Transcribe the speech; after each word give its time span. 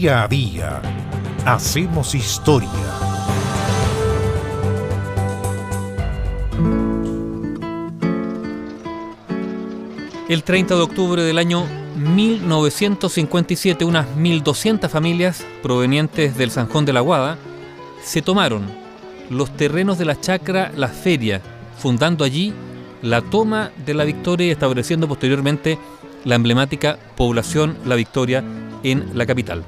Día 0.00 0.22
a 0.22 0.28
día 0.28 0.80
hacemos 1.44 2.14
historia. 2.14 2.70
El 10.28 10.44
30 10.44 10.76
de 10.76 10.80
octubre 10.82 11.24
del 11.24 11.36
año 11.36 11.66
1957, 11.96 13.84
unas 13.84 14.06
1.200 14.16 14.88
familias 14.88 15.44
provenientes 15.64 16.38
del 16.38 16.52
Sanjón 16.52 16.84
de 16.84 16.92
la 16.92 17.00
Guada 17.00 17.36
se 18.00 18.22
tomaron 18.22 18.66
los 19.30 19.50
terrenos 19.56 19.98
de 19.98 20.04
la 20.04 20.20
chacra 20.20 20.70
La 20.76 20.86
Feria, 20.86 21.42
fundando 21.76 22.22
allí 22.22 22.54
la 23.02 23.20
toma 23.20 23.72
de 23.84 23.94
la 23.94 24.04
Victoria 24.04 24.46
y 24.46 24.50
estableciendo 24.50 25.08
posteriormente 25.08 25.76
la 26.24 26.36
emblemática 26.36 27.00
población 27.16 27.76
La 27.84 27.96
Victoria 27.96 28.44
en 28.84 29.18
la 29.18 29.26
capital. 29.26 29.64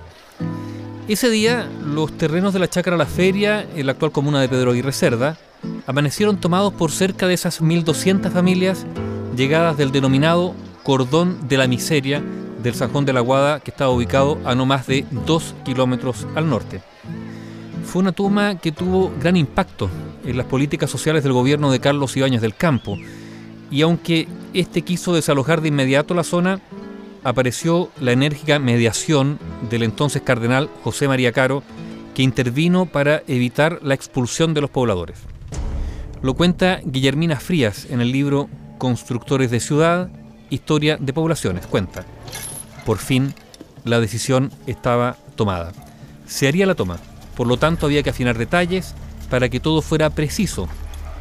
Ese 1.10 1.28
día, 1.28 1.68
los 1.84 2.16
terrenos 2.16 2.52
de 2.52 2.60
la 2.60 2.70
Chacra 2.70 2.96
La 2.96 3.04
Feria, 3.04 3.66
en 3.74 3.86
la 3.86 3.92
actual 3.92 4.12
comuna 4.12 4.40
de 4.40 4.48
Pedro 4.48 4.70
Aguirre 4.70 4.92
Cerda, 4.92 5.36
amanecieron 5.88 6.40
tomados 6.40 6.72
por 6.72 6.92
cerca 6.92 7.26
de 7.26 7.34
esas 7.34 7.60
1.200 7.60 8.30
familias 8.30 8.86
llegadas 9.34 9.76
del 9.76 9.90
denominado 9.90 10.54
Cordón 10.84 11.48
de 11.48 11.56
la 11.56 11.66
Miseria 11.66 12.22
del 12.62 12.76
Sanjón 12.76 13.06
de 13.06 13.12
la 13.12 13.22
Guada, 13.22 13.58
que 13.58 13.72
estaba 13.72 13.90
ubicado 13.90 14.38
a 14.44 14.54
no 14.54 14.66
más 14.66 14.86
de 14.86 15.04
2 15.26 15.56
kilómetros 15.64 16.28
al 16.36 16.48
norte. 16.48 16.80
Fue 17.84 18.02
una 18.02 18.12
toma 18.12 18.60
que 18.60 18.70
tuvo 18.70 19.12
gran 19.20 19.36
impacto 19.36 19.90
en 20.24 20.36
las 20.36 20.46
políticas 20.46 20.92
sociales 20.92 21.24
del 21.24 21.32
gobierno 21.32 21.72
de 21.72 21.80
Carlos 21.80 22.16
Ibáñez 22.16 22.40
del 22.40 22.54
Campo, 22.54 22.96
y 23.68 23.82
aunque 23.82 24.28
este 24.54 24.82
quiso 24.82 25.12
desalojar 25.12 25.60
de 25.60 25.70
inmediato 25.70 26.14
la 26.14 26.22
zona, 26.22 26.60
apareció 27.24 27.90
la 28.00 28.12
enérgica 28.12 28.58
mediación 28.58 29.38
del 29.68 29.82
entonces 29.82 30.22
cardenal 30.22 30.70
José 30.82 31.08
María 31.08 31.32
Caro, 31.32 31.62
que 32.14 32.22
intervino 32.22 32.86
para 32.86 33.22
evitar 33.26 33.80
la 33.82 33.94
expulsión 33.94 34.54
de 34.54 34.60
los 34.60 34.70
pobladores. 34.70 35.18
Lo 36.22 36.34
cuenta 36.34 36.80
Guillermina 36.84 37.40
Frías 37.40 37.86
en 37.90 38.00
el 38.00 38.12
libro 38.12 38.48
Constructores 38.78 39.50
de 39.50 39.60
Ciudad, 39.60 40.10
Historia 40.50 40.96
de 40.98 41.12
Poblaciones. 41.12 41.66
Cuenta, 41.66 42.04
por 42.84 42.98
fin 42.98 43.34
la 43.84 44.00
decisión 44.00 44.50
estaba 44.66 45.16
tomada. 45.36 45.72
Se 46.26 46.48
haría 46.48 46.66
la 46.66 46.74
toma, 46.74 46.98
por 47.36 47.46
lo 47.46 47.56
tanto 47.56 47.86
había 47.86 48.02
que 48.02 48.10
afinar 48.10 48.36
detalles 48.36 48.94
para 49.30 49.48
que 49.48 49.60
todo 49.60 49.80
fuera 49.80 50.10
preciso. 50.10 50.68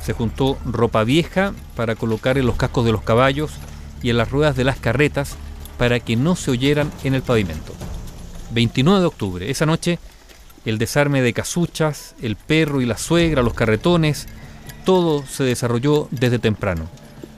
Se 0.02 0.14
juntó 0.14 0.58
ropa 0.66 1.04
vieja 1.04 1.54
para 1.76 1.96
colocar 1.96 2.38
en 2.38 2.46
los 2.46 2.56
cascos 2.56 2.86
de 2.86 2.92
los 2.92 3.04
caballos 3.04 3.52
y 4.02 4.10
en 4.10 4.18
las 4.18 4.32
ruedas 4.32 4.56
de 4.56 4.64
las 4.64 4.78
carretas 4.78 5.38
para 5.80 6.02
que 6.02 6.18
no 6.18 6.36
se 6.36 6.52
oyeran 6.52 6.92
en 7.06 7.16
el 7.16 7.24
pavimento. 7.24 7.74
29 8.52 9.00
de 9.00 9.06
octubre, 9.08 9.50
esa 9.50 9.66
noche, 9.66 9.98
el 10.66 10.78
desarme 10.78 11.22
de 11.22 11.34
casuchas, 11.34 12.16
el 12.22 12.36
perro 12.36 12.82
y 12.82 12.86
la 12.86 12.98
suegra, 12.98 13.42
los 13.42 13.54
carretones, 13.54 14.28
todo 14.84 15.26
se 15.26 15.46
desarrolló 15.46 16.10
desde 16.12 16.38
temprano. 16.38 16.88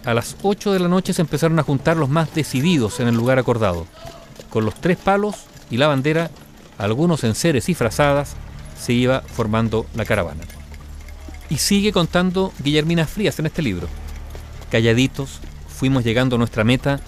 A 0.06 0.16
las 0.16 0.36
8 0.42 0.72
de 0.72 0.80
la 0.80 0.88
noche 0.88 1.14
se 1.14 1.22
empezaron 1.22 1.60
a 1.60 1.64
juntar 1.64 1.98
los 1.98 2.10
más 2.10 2.34
decididos 2.34 3.00
en 3.00 3.08
el 3.08 3.16
lugar 3.16 3.38
acordado. 3.38 3.86
Con 4.50 4.66
los 4.66 4.74
tres 4.74 4.98
palos 4.98 5.36
y 5.70 5.78
la 5.78 5.88
bandera, 5.88 6.32
algunos 6.80 7.24
en 7.24 7.36
seres 7.36 7.70
y 7.70 7.76
frazadas, 7.76 8.36
se 8.80 8.94
iba 8.94 9.22
formando 9.22 9.86
la 9.94 10.06
caravana. 10.06 10.42
Y 11.48 11.58
sigue 11.58 11.92
contando 11.92 12.52
Guillermina 12.64 13.06
Frías 13.06 13.38
en 13.38 13.46
este 13.46 13.62
libro. 13.62 13.88
Calladitos, 14.72 15.42
fuimos 15.68 16.04
llegando 16.04 16.38
a 16.38 16.40
nuestra 16.40 16.64
meta, 16.64 17.00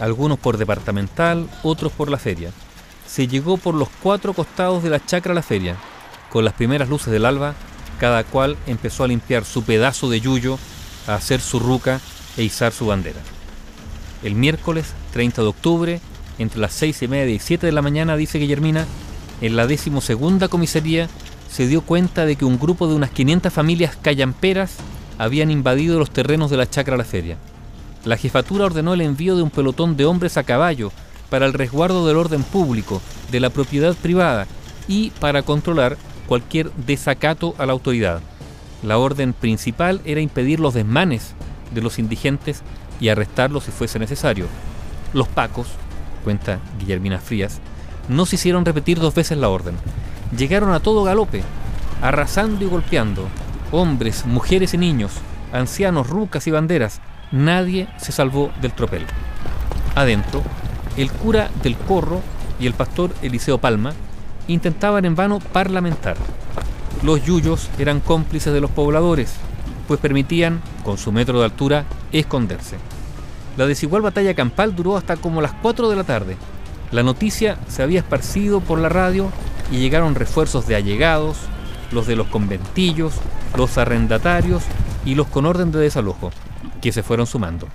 algunos 0.00 0.38
por 0.38 0.56
departamental, 0.56 1.48
otros 1.62 1.92
por 1.92 2.10
la 2.10 2.18
feria. 2.18 2.50
Se 3.06 3.28
llegó 3.28 3.56
por 3.56 3.74
los 3.74 3.88
cuatro 4.02 4.32
costados 4.32 4.82
de 4.82 4.90
la 4.90 5.04
chacra 5.04 5.32
a 5.32 5.34
la 5.34 5.42
feria. 5.42 5.76
Con 6.30 6.44
las 6.44 6.54
primeras 6.54 6.88
luces 6.88 7.12
del 7.12 7.26
alba, 7.26 7.54
cada 7.98 8.24
cual 8.24 8.56
empezó 8.66 9.04
a 9.04 9.08
limpiar 9.08 9.44
su 9.44 9.62
pedazo 9.62 10.08
de 10.08 10.20
yuyo, 10.20 10.58
a 11.06 11.14
hacer 11.14 11.40
su 11.40 11.58
ruca 11.58 12.00
e 12.36 12.42
izar 12.42 12.72
su 12.72 12.86
bandera. 12.86 13.20
El 14.22 14.34
miércoles 14.34 14.94
30 15.12 15.42
de 15.42 15.48
octubre, 15.48 16.00
entre 16.38 16.60
las 16.60 16.72
seis 16.72 17.02
y 17.02 17.08
media 17.08 17.34
y 17.34 17.38
siete 17.38 17.66
de 17.66 17.72
la 17.72 17.82
mañana, 17.82 18.16
dice 18.16 18.38
Guillermina, 18.38 18.86
en 19.40 19.56
la 19.56 19.66
decimosegunda 19.66 20.48
comisaría 20.48 21.08
se 21.50 21.66
dio 21.66 21.80
cuenta 21.82 22.26
de 22.26 22.36
que 22.36 22.44
un 22.44 22.58
grupo 22.58 22.86
de 22.86 22.94
unas 22.94 23.10
500 23.10 23.52
familias 23.52 23.96
callamperas 23.96 24.76
habían 25.18 25.50
invadido 25.50 25.98
los 25.98 26.10
terrenos 26.10 26.50
de 26.50 26.56
la 26.56 26.70
chacra 26.70 26.94
a 26.94 26.98
la 26.98 27.04
feria. 27.04 27.36
La 28.04 28.16
jefatura 28.16 28.64
ordenó 28.64 28.94
el 28.94 29.02
envío 29.02 29.36
de 29.36 29.42
un 29.42 29.50
pelotón 29.50 29.96
de 29.96 30.06
hombres 30.06 30.36
a 30.36 30.44
caballo 30.44 30.90
para 31.28 31.46
el 31.46 31.52
resguardo 31.52 32.06
del 32.06 32.16
orden 32.16 32.42
público, 32.42 33.00
de 33.30 33.40
la 33.40 33.50
propiedad 33.50 33.94
privada 33.94 34.46
y 34.88 35.10
para 35.20 35.42
controlar 35.42 35.96
cualquier 36.26 36.72
desacato 36.72 37.54
a 37.58 37.66
la 37.66 37.72
autoridad. 37.72 38.20
La 38.82 38.98
orden 38.98 39.32
principal 39.32 40.00
era 40.04 40.20
impedir 40.20 40.60
los 40.60 40.74
desmanes 40.74 41.34
de 41.74 41.82
los 41.82 41.98
indigentes 41.98 42.62
y 43.00 43.08
arrestarlos 43.08 43.64
si 43.64 43.70
fuese 43.70 43.98
necesario. 43.98 44.46
Los 45.12 45.28
pacos, 45.28 45.68
cuenta 46.24 46.60
Guillermina 46.78 47.18
Frías, 47.18 47.60
no 48.08 48.26
se 48.26 48.36
hicieron 48.36 48.64
repetir 48.64 48.98
dos 48.98 49.14
veces 49.14 49.38
la 49.38 49.48
orden. 49.48 49.76
Llegaron 50.36 50.72
a 50.72 50.80
todo 50.80 51.04
galope, 51.04 51.42
arrasando 52.02 52.64
y 52.64 52.68
golpeando, 52.68 53.28
hombres, 53.72 54.24
mujeres 54.26 54.74
y 54.74 54.78
niños, 54.78 55.12
ancianos, 55.52 56.08
rucas 56.08 56.46
y 56.46 56.50
banderas. 56.50 57.00
Nadie 57.32 57.88
se 57.96 58.10
salvó 58.10 58.50
del 58.60 58.72
tropel. 58.72 59.06
Adentro, 59.94 60.42
el 60.96 61.12
cura 61.12 61.48
del 61.62 61.76
Corro 61.76 62.22
y 62.58 62.66
el 62.66 62.74
pastor 62.74 63.14
Eliseo 63.22 63.58
Palma 63.58 63.92
intentaban 64.48 65.04
en 65.04 65.14
vano 65.14 65.38
parlamentar. 65.38 66.16
Los 67.04 67.24
yuyos 67.24 67.70
eran 67.78 68.00
cómplices 68.00 68.52
de 68.52 68.60
los 68.60 68.70
pobladores, 68.72 69.34
pues 69.86 70.00
permitían, 70.00 70.60
con 70.84 70.98
su 70.98 71.12
metro 71.12 71.38
de 71.38 71.44
altura, 71.44 71.84
esconderse. 72.10 72.76
La 73.56 73.66
desigual 73.66 74.02
batalla 74.02 74.34
campal 74.34 74.74
duró 74.74 74.96
hasta 74.96 75.16
como 75.16 75.40
las 75.40 75.52
4 75.52 75.88
de 75.88 75.96
la 75.96 76.04
tarde. 76.04 76.36
La 76.90 77.04
noticia 77.04 77.58
se 77.68 77.84
había 77.84 78.00
esparcido 78.00 78.60
por 78.60 78.80
la 78.80 78.88
radio 78.88 79.30
y 79.70 79.78
llegaron 79.78 80.16
refuerzos 80.16 80.66
de 80.66 80.74
allegados, 80.74 81.36
los 81.92 82.08
de 82.08 82.16
los 82.16 82.26
conventillos, 82.26 83.14
los 83.56 83.78
arrendatarios 83.78 84.64
y 85.04 85.14
los 85.14 85.28
con 85.28 85.46
orden 85.46 85.70
de 85.70 85.78
desalojo, 85.78 86.32
que 86.80 86.92
se 86.92 87.02
fueron 87.02 87.26
sumando. 87.26 87.68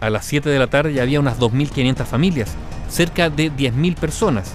A 0.00 0.10
las 0.10 0.26
7 0.26 0.50
de 0.50 0.58
la 0.58 0.66
tarde 0.66 0.92
ya 0.92 1.02
había 1.02 1.20
unas 1.20 1.38
2.500 1.38 2.04
familias, 2.04 2.54
cerca 2.88 3.30
de 3.30 3.50
10.000 3.50 3.96
personas. 3.96 4.54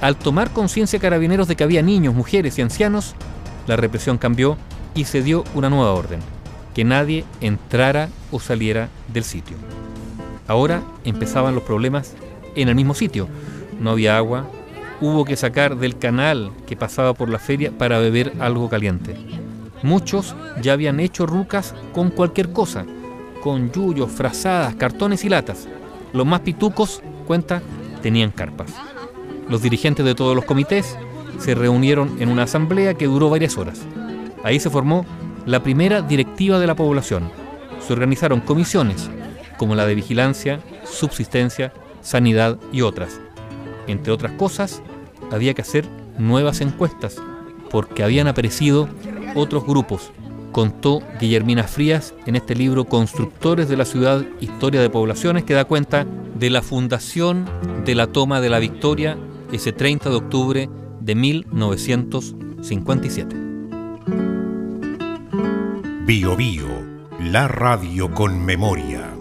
Al 0.00 0.16
tomar 0.16 0.50
conciencia 0.50 0.98
carabineros 0.98 1.48
de 1.48 1.56
que 1.56 1.64
había 1.64 1.82
niños, 1.82 2.14
mujeres 2.14 2.58
y 2.58 2.62
ancianos, 2.62 3.14
la 3.66 3.76
represión 3.76 4.16
cambió 4.16 4.56
y 4.94 5.04
se 5.04 5.22
dio 5.22 5.44
una 5.54 5.70
nueva 5.70 5.92
orden, 5.92 6.20
que 6.74 6.84
nadie 6.84 7.24
entrara 7.40 8.08
o 8.30 8.40
saliera 8.40 8.88
del 9.12 9.24
sitio. 9.24 9.56
Ahora 10.46 10.82
empezaban 11.04 11.54
los 11.54 11.64
problemas 11.64 12.14
en 12.56 12.68
el 12.68 12.74
mismo 12.74 12.94
sitio. 12.94 13.28
No 13.80 13.90
había 13.90 14.16
agua, 14.16 14.46
hubo 15.00 15.24
que 15.24 15.36
sacar 15.36 15.76
del 15.76 15.98
canal 15.98 16.50
que 16.66 16.76
pasaba 16.76 17.14
por 17.14 17.28
la 17.28 17.38
feria 17.38 17.72
para 17.76 17.98
beber 17.98 18.32
algo 18.40 18.68
caliente. 18.68 19.16
Muchos 19.82 20.34
ya 20.60 20.74
habían 20.74 21.00
hecho 21.00 21.26
rucas 21.26 21.74
con 21.92 22.10
cualquier 22.10 22.52
cosa, 22.52 22.84
con 23.42 23.70
yuyos, 23.72 24.10
frazadas, 24.10 24.74
cartones 24.74 25.24
y 25.24 25.28
latas. 25.28 25.68
Los 26.12 26.26
más 26.26 26.40
pitucos, 26.40 27.02
cuenta, 27.26 27.62
tenían 28.02 28.30
carpas. 28.30 28.72
Los 29.48 29.62
dirigentes 29.62 30.04
de 30.04 30.14
todos 30.14 30.36
los 30.36 30.44
comités 30.44 30.96
se 31.38 31.54
reunieron 31.54 32.20
en 32.20 32.28
una 32.28 32.44
asamblea 32.44 32.94
que 32.94 33.06
duró 33.06 33.30
varias 33.30 33.56
horas. 33.56 33.80
Ahí 34.44 34.60
se 34.60 34.70
formó 34.70 35.04
la 35.46 35.62
primera 35.62 36.02
directiva 36.02 36.58
de 36.58 36.66
la 36.66 36.76
población. 36.76 37.30
Se 37.86 37.92
organizaron 37.92 38.40
comisiones, 38.40 39.10
como 39.56 39.74
la 39.74 39.86
de 39.86 39.94
vigilancia, 39.94 40.60
subsistencia, 40.84 41.72
sanidad 42.02 42.58
y 42.72 42.82
otras. 42.82 43.20
Entre 43.86 44.12
otras 44.12 44.32
cosas, 44.32 44.82
había 45.30 45.54
que 45.54 45.62
hacer 45.62 45.86
nuevas 46.18 46.60
encuestas, 46.60 47.16
porque 47.70 48.02
habían 48.02 48.28
aparecido 48.28 48.88
otros 49.34 49.64
grupos, 49.64 50.12
contó 50.52 51.02
Guillermina 51.20 51.64
Frías 51.64 52.14
en 52.26 52.36
este 52.36 52.54
libro 52.54 52.84
Constructores 52.84 53.68
de 53.68 53.76
la 53.76 53.84
Ciudad, 53.84 54.24
Historia 54.40 54.80
de 54.80 54.90
Poblaciones, 54.90 55.44
que 55.44 55.54
da 55.54 55.64
cuenta 55.64 56.06
de 56.34 56.50
la 56.50 56.62
fundación 56.62 57.48
de 57.84 57.94
la 57.94 58.06
toma 58.06 58.40
de 58.40 58.50
la 58.50 58.58
Victoria 58.58 59.16
ese 59.52 59.72
30 59.72 60.10
de 60.10 60.16
octubre 60.16 60.68
de 61.00 61.14
1957. 61.14 63.36
Bio 66.06 66.36
Bio, 66.36 66.68
la 67.20 67.48
radio 67.48 68.12
con 68.12 68.44
memoria. 68.44 69.19